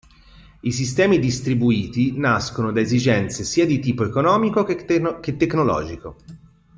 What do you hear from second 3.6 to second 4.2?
di tipo